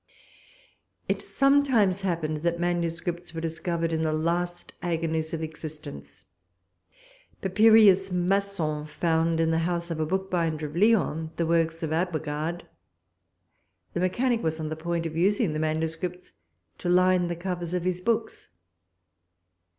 [1.07, 6.25] It sometimes happened that manuscripts were discovered in the last agonies of existence.
[7.43, 12.63] Papirius Masson found, in the house of a bookbinder of Lyons, the works of Agobard;
[13.93, 16.31] the mechanic was on the point of using the manuscripts
[16.79, 18.49] to line the covers of his books.